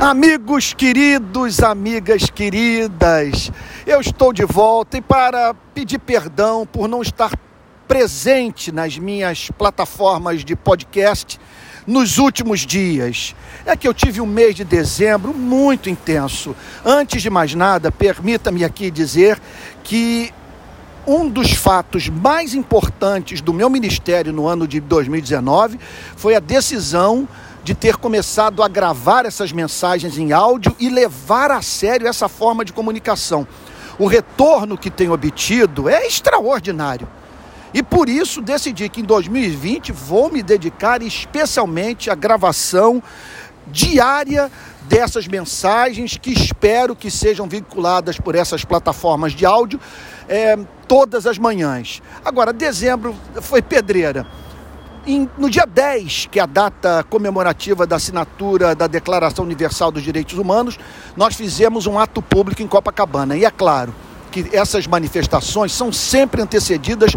[0.00, 3.52] Amigos queridos, amigas queridas,
[3.86, 7.38] eu estou de volta e para pedir perdão por não estar
[7.86, 11.38] presente nas minhas plataformas de podcast
[11.86, 13.36] nos últimos dias.
[13.66, 16.56] É que eu tive um mês de dezembro muito intenso.
[16.82, 19.38] Antes de mais nada, permita-me aqui dizer
[19.84, 20.32] que
[21.06, 25.78] um dos fatos mais importantes do meu ministério no ano de 2019
[26.16, 27.28] foi a decisão
[27.62, 32.64] de ter começado a gravar essas mensagens em áudio e levar a sério essa forma
[32.64, 33.46] de comunicação.
[33.98, 37.06] O retorno que tenho obtido é extraordinário.
[37.72, 43.02] E por isso decidi que em 2020 vou me dedicar especialmente à gravação
[43.66, 44.50] diária
[44.82, 49.78] dessas mensagens que espero que sejam vinculadas por essas plataformas de áudio
[50.28, 50.58] é,
[50.88, 52.02] todas as manhãs.
[52.24, 54.26] Agora, dezembro foi pedreira.
[55.36, 60.36] No dia 10, que é a data comemorativa da assinatura da Declaração Universal dos Direitos
[60.36, 60.78] Humanos,
[61.16, 63.34] nós fizemos um ato público em Copacabana.
[63.34, 63.94] E é claro
[64.30, 67.16] que essas manifestações são sempre antecedidas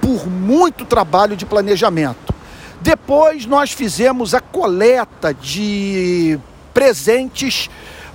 [0.00, 2.34] por muito trabalho de planejamento.
[2.80, 6.36] Depois nós fizemos a coleta de
[6.74, 7.70] presentes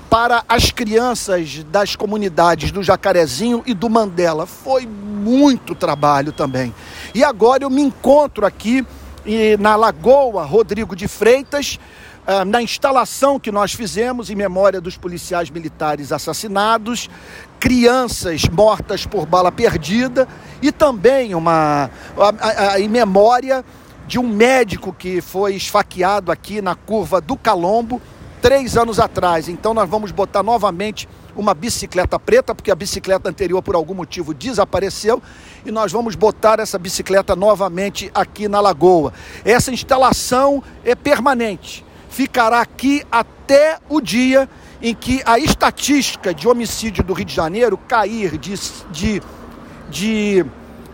[0.10, 4.46] para as crianças das comunidades do Jacarezinho e do Mandela.
[4.46, 6.74] Foi muito trabalho também.
[7.14, 8.86] E agora eu me encontro aqui
[9.26, 11.80] e na Lagoa Rodrigo de Freitas,
[12.28, 17.10] ah, na instalação que nós fizemos em memória dos policiais militares assassinados,
[17.60, 20.28] crianças mortas por bala perdida
[20.62, 21.90] e também uma
[22.78, 23.66] em memória
[24.08, 28.02] de um médico que foi esfaqueado aqui na curva do Calombo
[28.42, 29.50] três anos atrás.
[29.50, 34.34] Então nós vamos botar novamente uma bicicleta preta, porque a bicicleta anterior, por algum motivo,
[34.34, 35.22] desapareceu,
[35.66, 39.14] e nós vamos botar essa bicicleta novamente aqui na Lagoa.
[39.44, 44.50] Essa instalação é permanente, ficará aqui até o dia
[44.82, 48.54] em que a estatística de homicídio do Rio de Janeiro cair de,
[48.92, 49.22] de,
[49.90, 50.46] de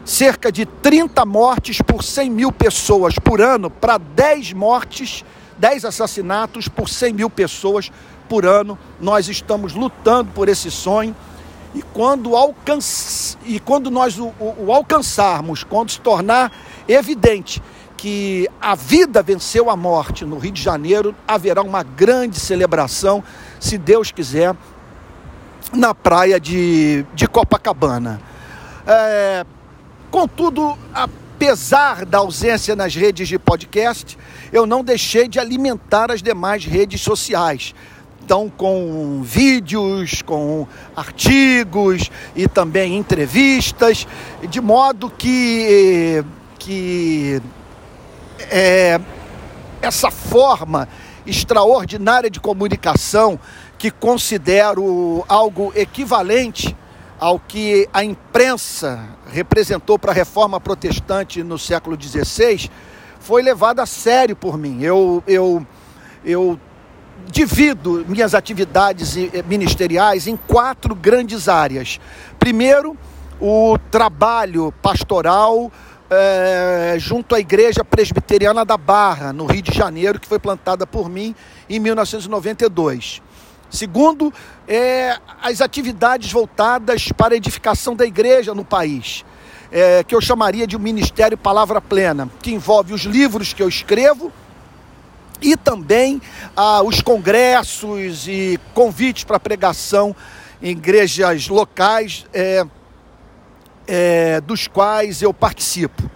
[0.05, 5.23] cerca de 30 mortes por 100 mil pessoas por ano para 10 mortes,
[5.57, 7.91] 10 assassinatos por 100 mil pessoas
[8.31, 8.79] por ano.
[8.97, 11.13] Nós estamos lutando por esse sonho.
[11.75, 13.37] E quando, alcanç...
[13.43, 16.49] e quando nós o, o, o alcançarmos, quando se tornar
[16.87, 17.61] evidente
[17.97, 23.21] que a vida venceu a morte no Rio de Janeiro, haverá uma grande celebração,
[23.59, 24.55] se Deus quiser,
[25.73, 28.21] na praia de, de Copacabana.
[28.87, 29.45] É,
[30.09, 34.17] contudo, apesar da ausência nas redes de podcast,
[34.53, 37.75] eu não deixei de alimentar as demais redes sociais
[38.31, 40.65] estão com vídeos, com
[40.95, 44.07] artigos e também entrevistas,
[44.49, 46.23] de modo que,
[46.57, 47.41] que
[48.49, 49.01] é,
[49.81, 50.87] essa forma
[51.25, 53.37] extraordinária de comunicação
[53.77, 56.73] que considero algo equivalente
[57.19, 62.69] ao que a imprensa representou para a reforma protestante no século XVI,
[63.19, 64.81] foi levada a sério por mim.
[64.81, 65.67] Eu, eu,
[66.23, 66.57] eu
[67.29, 71.99] divido minhas atividades eh, ministeriais em quatro grandes áreas.
[72.39, 72.97] Primeiro,
[73.39, 75.71] o trabalho pastoral
[76.11, 81.09] é, junto à Igreja Presbiteriana da Barra, no Rio de Janeiro, que foi plantada por
[81.09, 81.33] mim
[81.69, 83.21] em 1992.
[83.69, 84.33] Segundo,
[84.67, 89.23] é, as atividades voltadas para a edificação da igreja no país,
[89.71, 94.33] é, que eu chamaria de ministério Palavra Plena, que envolve os livros que eu escrevo
[95.41, 96.21] e também
[96.55, 100.15] ah, os congressos e convites para pregação
[100.61, 102.63] em igrejas locais é,
[103.87, 106.09] é, dos quais eu participo.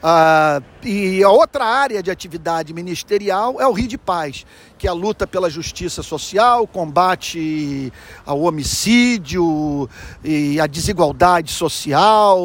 [0.00, 4.46] Ah, e a outra área de atividade ministerial é o Rio de Paz,
[4.78, 7.92] que é a luta pela justiça social, combate
[8.24, 9.90] ao homicídio
[10.22, 12.38] e a desigualdade social,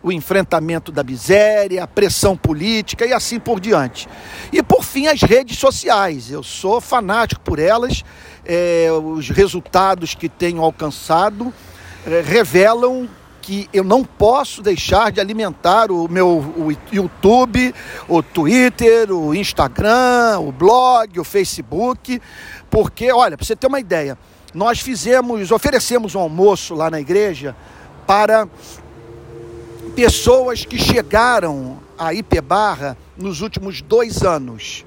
[0.00, 4.08] o enfrentamento da miséria, a pressão política e assim por diante.
[4.52, 6.30] E por fim, as redes sociais.
[6.30, 8.04] Eu sou fanático por elas,
[8.44, 11.52] é, os resultados que tenho alcançado
[12.06, 13.08] é, revelam
[13.42, 17.74] que eu não posso deixar de alimentar o meu o YouTube,
[18.08, 22.22] o Twitter, o Instagram, o blog, o Facebook,
[22.70, 24.16] porque, olha, para você ter uma ideia,
[24.54, 27.56] nós fizemos, oferecemos um almoço lá na igreja
[28.06, 28.48] para
[29.96, 34.84] pessoas que chegaram a IP Barra nos últimos dois anos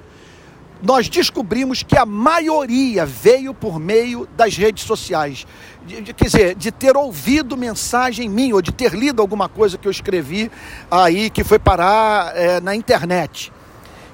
[0.82, 5.46] nós descobrimos que a maioria veio por meio das redes sociais.
[5.86, 9.78] De, de, quer dizer, de ter ouvido mensagem minha, ou de ter lido alguma coisa
[9.78, 10.52] que eu escrevi
[10.90, 13.52] aí que foi parar é, na internet.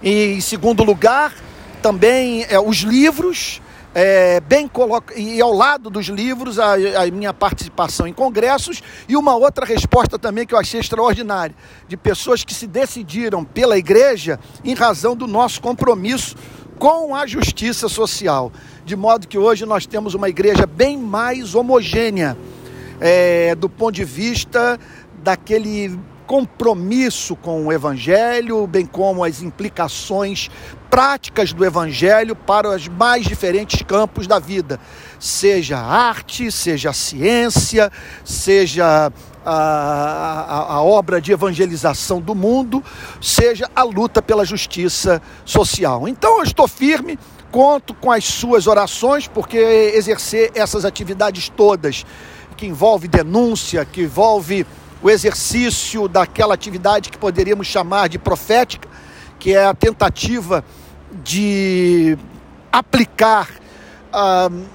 [0.02, 1.34] E, em segundo lugar,
[1.82, 3.62] também é, os livros
[3.94, 9.18] é, bem coloca e ao lado dos livros a, a, minha participação em congressos e
[9.18, 11.56] uma outra resposta também que eu achei extraordinária
[11.88, 16.36] de pessoas que se decidiram pela igreja em razão do nosso compromisso
[16.80, 18.52] com a justiça social,
[18.84, 22.36] de modo que hoje nós temos uma igreja bem mais homogênea
[23.00, 24.80] é, do ponto de vista
[25.22, 26.00] daquele
[26.32, 30.50] compromisso com o Evangelho, bem como as implicações
[30.90, 34.80] práticas do Evangelho para os mais diferentes campos da vida,
[35.20, 37.92] seja arte, seja ciência,
[38.24, 39.12] seja
[39.46, 42.82] a, a, a, obra de evangelização do mundo,
[43.22, 46.08] seja a luta pela justiça social.
[46.08, 47.20] Então eu estou firme,
[47.52, 52.06] conto com as suas orações, porque exercer essas atividades todas,
[52.56, 54.66] que envolve denúncia, que envolve
[55.02, 58.88] o exercício daquela atividade que poderíamos chamar de profética,
[59.40, 60.64] que é a tentativa
[61.24, 62.18] de
[62.72, 63.50] aplicar
[64.14, 64.66] uh,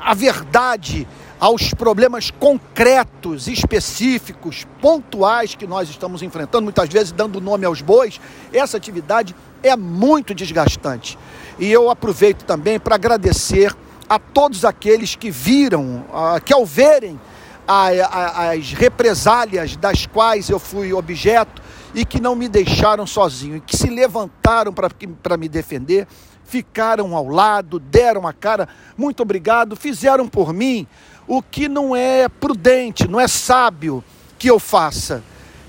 [0.00, 1.06] a verdade
[1.38, 8.20] aos problemas concretos, específicos, pontuais que nós estamos enfrentando, muitas vezes dando nome aos bois,
[8.52, 11.18] essa atividade é muito desgastante.
[11.58, 13.74] E eu aproveito também para agradecer
[14.08, 17.18] a todos aqueles que viram, uh, que ao verem
[17.66, 21.62] a, a, as represálias das quais eu fui objeto
[21.94, 26.06] e que não me deixaram sozinho, e que se levantaram para me defender,
[26.44, 30.86] ficaram ao lado, deram a cara, muito obrigado, fizeram por mim
[31.26, 34.02] o que não é prudente, não é sábio
[34.38, 35.22] que eu faça.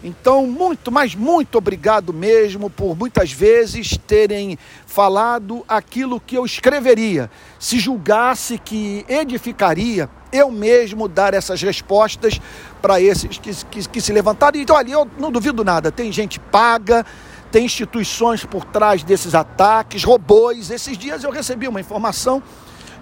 [0.08, 4.56] Então, muito, mas muito obrigado mesmo por muitas vezes terem
[4.86, 12.40] falado aquilo que eu escreveria, se julgasse que edificaria eu mesmo dar essas respostas
[12.84, 14.60] para esses que, que, que, se levantaram.
[14.60, 17.04] Então, ali eu não duvido nada, tem gente paga,
[17.52, 20.70] tem instituições por trás desses ataques, robôs.
[20.70, 22.44] Esses dias eu recebi uma informação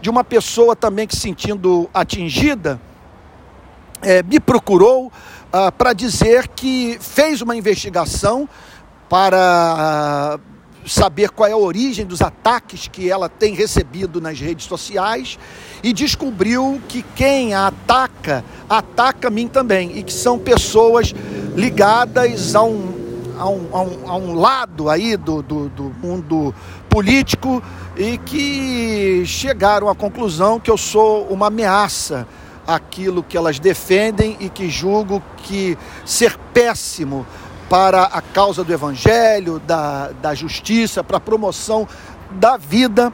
[0.02, 2.80] de uma pessoa também que se sentindo atingida,
[4.04, 5.12] é, me procurou
[5.52, 8.48] ah, para dizer que fez uma investigação
[9.10, 10.40] para ah,
[10.86, 15.38] saber qual é a origem dos ataques que ela tem recebido nas redes sociais
[15.82, 21.14] e descobriu que quem a ataca, ataca a mim também, e que são pessoas
[21.56, 22.94] ligadas a um,
[23.38, 26.54] a um, a um, a um lado aí do, do, do mundo
[26.90, 27.64] político
[27.96, 32.28] e que chegaram à conclusão que eu sou uma ameaça
[32.66, 37.26] aquilo que elas defendem e que julgo que ser péssimo
[37.70, 41.88] para a causa do evangelho, da, da justiça, para a promoção
[42.32, 43.12] da vida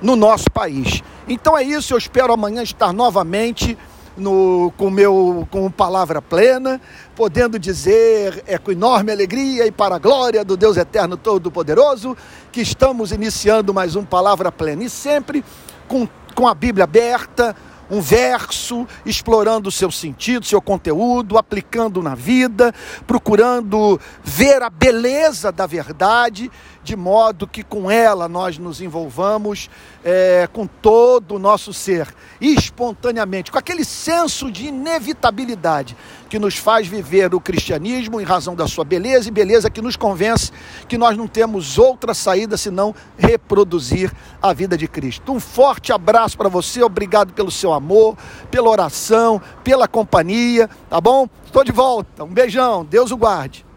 [0.00, 1.02] no nosso país.
[1.28, 3.76] Então é isso, eu espero amanhã estar novamente
[4.16, 6.80] no, com meu com palavra plena,
[7.14, 12.16] podendo dizer é com enorme alegria e para a glória do Deus eterno todo-poderoso
[12.50, 15.44] que estamos iniciando mais um palavra plena e sempre
[15.86, 17.54] com, com a Bíblia aberta,
[17.90, 22.74] um verso, explorando o seu sentido, seu conteúdo, aplicando na vida,
[23.06, 26.50] procurando ver a beleza da verdade,
[26.88, 29.68] de modo que com ela nós nos envolvamos
[30.02, 32.08] é, com todo o nosso ser,
[32.40, 35.94] espontaneamente, com aquele senso de inevitabilidade
[36.30, 39.96] que nos faz viver o cristianismo em razão da sua beleza e beleza que nos
[39.96, 40.50] convence
[40.88, 45.30] que nós não temos outra saída senão reproduzir a vida de Cristo.
[45.30, 48.16] Um forte abraço para você, obrigado pelo seu amor,
[48.50, 51.28] pela oração, pela companhia, tá bom?
[51.44, 53.67] Estou de volta, um beijão, Deus o guarde.